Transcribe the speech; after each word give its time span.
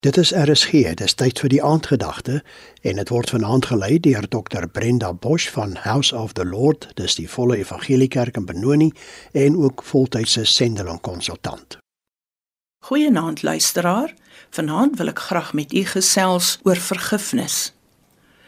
Dit 0.00 0.16
is 0.16 0.30
RSG, 0.30 0.94
dis 0.94 1.14
tyd 1.18 1.40
vir 1.42 1.50
die 1.50 1.58
aandgedagte 1.58 2.36
en 2.86 3.00
dit 3.00 3.08
word 3.10 3.32
vanaand 3.34 3.66
gelei 3.66 3.96
deur 3.98 4.28
Dr 4.30 4.68
Brenda 4.70 5.08
Bosch 5.10 5.48
van 5.50 5.72
House 5.82 6.14
of 6.14 6.36
the 6.38 6.44
Lord, 6.46 6.84
dis 6.94 7.16
die 7.18 7.26
volle 7.26 7.56
evangeliekerk 7.58 8.36
in 8.38 8.44
Benoni 8.46 8.92
en 9.32 9.56
ook 9.58 9.82
voltydse 9.82 10.44
sendeling 10.46 11.00
konsultant. 11.02 11.80
Goeienaand 12.86 13.42
luisteraar, 13.42 14.14
vanaand 14.54 14.94
wil 15.02 15.10
ek 15.10 15.18
graag 15.18 15.50
met 15.58 15.74
u 15.74 15.82
gesels 15.90 16.52
oor 16.62 16.78
vergifnis. 16.78 17.56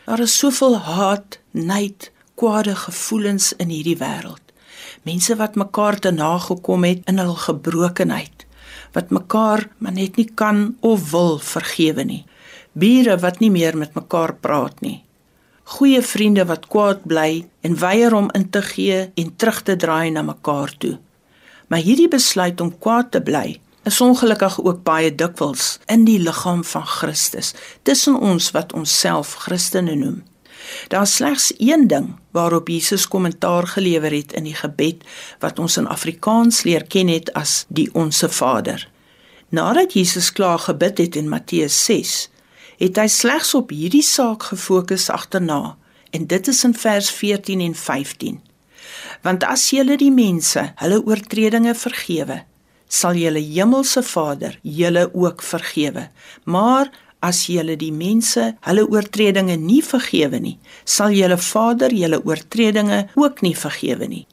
Daar 0.06 0.22
is 0.22 0.36
soveel 0.38 0.78
haat, 0.78 1.40
nait, 1.50 2.12
kwade 2.38 2.76
gevoelens 2.84 3.50
in 3.58 3.74
hierdie 3.74 3.98
wêreld. 3.98 4.54
Mense 5.02 5.34
wat 5.42 5.58
mekaar 5.58 5.98
te 5.98 6.14
nagekom 6.14 6.86
het 6.86 7.02
in 7.10 7.18
hul 7.18 7.34
gebrokenheid 7.34 8.39
wat 8.92 9.10
mekaar 9.10 9.68
maar 9.78 9.92
net 9.92 10.16
nie 10.16 10.28
kan 10.34 10.76
of 10.80 11.10
wil 11.10 11.38
vergewe 11.38 12.04
nie. 12.04 12.24
Bure 12.72 13.16
wat 13.18 13.40
nie 13.40 13.50
meer 13.50 13.76
met 13.76 13.94
mekaar 13.94 14.34
praat 14.34 14.80
nie. 14.80 15.00
Goeie 15.70 16.02
vriende 16.02 16.44
wat 16.50 16.66
kwaad 16.66 17.04
bly 17.06 17.46
en 17.62 17.78
weier 17.78 18.14
om 18.14 18.30
in 18.34 18.48
te 18.50 18.62
gee 18.62 19.10
en 19.14 19.36
terug 19.36 19.62
te 19.62 19.76
draai 19.76 20.10
na 20.10 20.22
mekaar 20.26 20.72
toe. 20.78 20.96
Maar 21.68 21.84
hierdie 21.86 22.08
besluit 22.10 22.60
om 22.60 22.72
kwaad 22.78 23.10
te 23.14 23.20
bly 23.22 23.60
is 23.88 24.00
ongelukkig 24.00 24.58
ook 24.62 24.82
baie 24.84 25.14
dikwels 25.14 25.78
in 25.86 26.04
die 26.04 26.18
liggaam 26.18 26.64
van 26.64 26.86
Christus 26.86 27.54
tussen 27.82 28.18
ons 28.18 28.50
wat 28.56 28.74
onsself 28.76 29.34
Christene 29.44 29.94
noem. 29.94 30.22
Daar's 30.88 31.14
slegs 31.14 31.52
een 31.58 31.86
ding 31.86 32.16
waarop 32.30 32.68
Jesus 32.68 33.08
kommentaar 33.08 33.66
gelewer 33.66 34.12
het 34.12 34.32
in 34.32 34.44
die 34.44 34.54
gebed 34.54 35.04
wat 35.38 35.58
ons 35.58 35.76
in 35.76 35.86
Afrikaans 35.86 36.62
leer 36.62 36.84
ken 36.84 37.08
het 37.08 37.32
as 37.32 37.64
die 37.68 37.88
Onse 37.92 38.28
Vader. 38.28 38.88
Nadat 39.48 39.92
Jesus 39.92 40.32
klaar 40.32 40.58
gebid 40.58 40.98
het 40.98 41.16
in 41.16 41.28
Matteus 41.28 41.84
6, 41.84 42.30
het 42.78 42.96
hy 42.96 43.08
slegs 43.10 43.54
op 43.54 43.72
hierdie 43.74 44.04
saak 44.06 44.46
gefokus 44.52 45.08
agterna 45.10 45.76
en 46.10 46.26
dit 46.26 46.48
is 46.48 46.64
in 46.64 46.74
vers 46.74 47.10
14 47.10 47.60
en 47.60 47.74
15. 47.74 48.38
Want 49.22 49.44
as 49.44 49.68
julle 49.74 49.96
die 50.00 50.12
mense 50.14 50.62
hulle 50.80 51.00
oortredinge 51.06 51.74
vergewe, 51.74 52.40
sal 52.90 53.18
julle 53.18 53.42
hemelse 53.42 54.02
Vader 54.02 54.56
julle 54.62 55.08
ook 55.14 55.42
vergewe. 55.42 56.08
Maar 56.44 56.90
as 57.20 57.44
julle 57.52 57.76
die 57.80 57.92
mense 57.92 58.46
hulle 58.66 58.84
oortredinge 58.88 59.56
nie 59.60 59.82
vergewe 59.84 60.40
nie, 60.40 60.58
sal 60.84 61.14
julle 61.14 61.38
Vader 61.38 61.92
julle 61.94 62.20
oortredinge 62.24 63.06
ook 63.14 63.42
nie 63.44 63.56
vergewe 63.56 64.08
nie. 64.08 64.26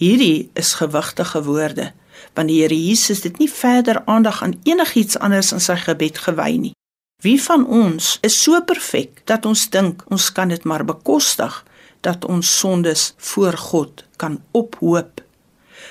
Hierdie 0.00 0.50
is 0.56 0.74
gewigtige 0.80 1.42
woorde, 1.44 1.90
want 2.34 2.48
die 2.48 2.60
Here 2.62 2.76
Jesus 2.76 3.24
het 3.26 3.38
nie 3.38 3.50
verder 3.50 4.02
aandag 4.06 4.42
aan 4.42 4.58
enigiets 4.64 5.18
anders 5.18 5.52
in 5.52 5.60
sy 5.60 5.76
gebed 5.82 6.20
gewy 6.24 6.52
nie. 6.56 6.74
Wie 7.20 7.36
van 7.42 7.66
ons 7.66 8.14
is 8.24 8.38
so 8.42 8.56
perfek 8.64 9.20
dat 9.28 9.44
ons 9.44 9.66
dink 9.68 10.06
ons 10.08 10.30
kan 10.32 10.48
dit 10.48 10.64
maar 10.64 10.86
bekostig 10.88 11.58
dat 12.00 12.24
ons 12.24 12.48
sondes 12.60 13.10
voor 13.16 13.58
God 13.60 14.04
kan 14.16 14.38
ophoop? 14.56 15.20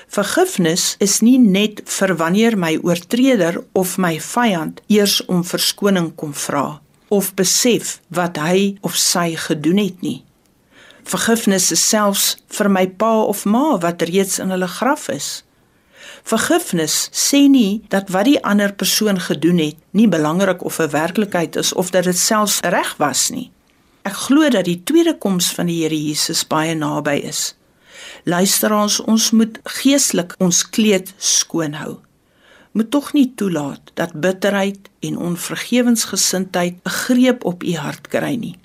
Vergifnis 0.08 0.94
is 0.98 1.20
nie 1.20 1.38
net 1.38 1.82
vir 1.86 2.16
wanneer 2.16 2.56
my 2.58 2.76
oortreder 2.82 3.60
of 3.72 3.96
my 3.98 4.18
vyand 4.20 4.80
eers 4.88 5.20
om 5.26 5.44
verskoning 5.44 6.14
kom 6.14 6.34
vra 6.34 6.80
of 7.10 7.34
besef 7.34 7.98
wat 8.14 8.38
hy 8.38 8.78
of 8.86 8.96
sy 8.96 9.34
gedoen 9.34 9.80
het 9.82 10.02
nie. 10.06 10.20
Vergifnis 11.10 11.70
is 11.74 11.82
selfs 11.82 12.36
vir 12.54 12.70
my 12.70 12.86
pa 12.86 13.12
of 13.26 13.44
ma 13.44 13.78
wat 13.82 14.02
reeds 14.06 14.38
in 14.38 14.52
hulle 14.54 14.68
graf 14.70 15.08
is. 15.10 15.30
Vergifnis 16.22 17.08
sê 17.16 17.46
nie 17.50 17.80
dat 17.90 18.12
wat 18.14 18.28
die 18.28 18.38
ander 18.46 18.72
persoon 18.72 19.18
gedoen 19.20 19.58
het 19.58 19.78
nie 19.96 20.06
belangrik 20.08 20.62
of 20.62 20.78
'n 20.78 20.90
werklikheid 20.90 21.56
is 21.56 21.72
of 21.72 21.90
dat 21.90 22.04
dit 22.04 22.18
selfs 22.18 22.60
reg 22.60 22.94
was 22.98 23.30
nie. 23.30 23.50
Ek 24.02 24.12
glo 24.12 24.48
dat 24.48 24.64
die 24.64 24.82
tweede 24.84 25.18
koms 25.18 25.50
van 25.52 25.66
die 25.66 25.82
Here 25.82 25.96
Jesus 25.96 26.46
baie 26.46 26.74
naby 26.74 27.20
is. 27.24 27.54
Luisteraars, 28.24 29.00
ons 29.00 29.30
moet 29.30 29.58
geestelik 29.80 30.34
ons 30.38 30.62
kleed 30.68 31.12
skoon 31.16 31.74
hou. 31.80 31.98
Moet 32.72 32.90
tog 32.90 33.12
nie 33.12 33.32
toelaat 33.34 33.90
dat 33.98 34.14
bitterheid 34.14 34.90
en 35.00 35.18
onvergewensgesindheid 35.18 36.74
'n 36.84 36.90
greep 36.90 37.44
op 37.44 37.62
u 37.62 37.74
hart 37.76 38.08
kry 38.08 38.34
nie. 38.34 38.58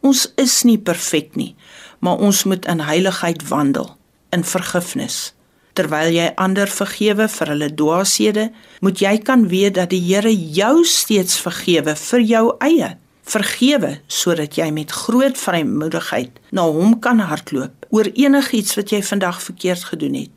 Ons 0.00 0.32
is 0.36 0.62
nie 0.62 0.78
perfek 0.78 1.36
nie, 1.36 1.54
maar 1.98 2.18
ons 2.18 2.44
moet 2.44 2.66
in 2.66 2.80
heiligheid 2.80 3.48
wandel, 3.48 3.96
in 4.30 4.44
vergifnis. 4.44 5.34
Terwyl 5.72 6.12
jy 6.12 6.32
ander 6.36 6.68
vergewe 6.68 7.28
vir 7.28 7.46
hulle 7.46 7.74
dwaashede, 7.74 8.50
moet 8.80 8.98
jy 8.98 9.18
kan 9.18 9.48
weet 9.48 9.74
dat 9.74 9.90
die 9.90 10.00
Here 10.00 10.32
jou 10.34 10.84
steeds 10.84 11.38
vergewe 11.40 11.96
vir 11.96 12.20
jou 12.20 12.56
eie 12.58 12.96
vergewe 13.30 13.96
sodat 14.10 14.56
jy 14.58 14.68
met 14.74 14.92
groot 14.92 15.38
vrymoedigheid 15.38 16.38
na 16.56 16.66
hom 16.66 16.96
kan 17.04 17.22
hardloop 17.22 17.86
oor 17.94 18.10
enigiets 18.14 18.76
wat 18.78 18.92
jy 18.94 19.02
vandag 19.06 19.40
verkeerd 19.42 19.84
gedoen 19.92 20.16
het. 20.18 20.32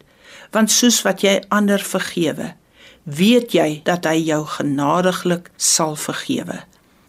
Want 0.53 0.71
soos 0.71 1.01
wat 1.05 1.23
jy 1.25 1.39
ander 1.53 1.81
vergewe 1.81 2.53
weet 3.03 3.51
jy 3.51 3.81
dat 3.87 4.05
hy 4.07 4.19
jou 4.23 4.43
genadiglik 4.47 5.49
sal 5.57 5.97
vergewe. 5.99 6.61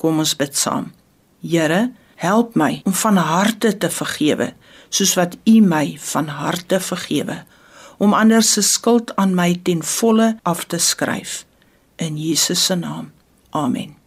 Kom 0.03 0.19
ons 0.19 0.35
bid 0.37 0.57
saam. 0.59 0.91
Here 1.45 1.93
help 2.19 2.55
my 2.59 2.83
om 2.85 2.95
van 2.95 3.21
harte 3.21 3.75
te 3.79 3.91
vergewe 3.91 4.53
soos 4.95 5.15
wat 5.19 5.37
u 5.51 5.59
my 5.61 5.97
van 6.13 6.31
harte 6.31 6.81
vergewe 6.81 7.43
om 8.03 8.15
ander 8.15 8.43
se 8.43 8.63
skuld 8.63 9.15
aan 9.17 9.35
my 9.39 9.53
ten 9.63 9.83
volle 9.83 10.35
af 10.43 10.65
te 10.67 10.79
skryf. 10.79 11.45
In 11.97 12.19
Jesus 12.19 12.65
se 12.65 12.75
naam. 12.75 13.13
Amen 13.51 14.04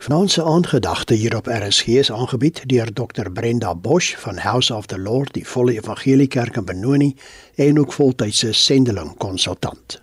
Vanaand 0.00 0.30
se 0.30 0.42
aandgedagte 0.44 1.14
hier 1.14 1.36
op 1.36 1.46
RSG 1.46 1.86
is 1.86 2.12
aangebied 2.12 2.62
deur 2.68 2.92
Dr 2.92 3.30
Brenda 3.32 3.74
Bosch 3.74 4.16
van 4.18 4.38
House 4.38 4.74
of 4.74 4.86
the 4.86 4.98
Lord, 4.98 5.32
die 5.32 5.46
volle 5.46 5.72
evangeliekerk 5.72 6.56
in 6.56 6.64
Benoni 6.64 7.16
en 7.54 7.78
ook 7.78 7.92
voltydse 7.92 8.52
sendeling 8.52 9.16
konsultant. 9.16 10.00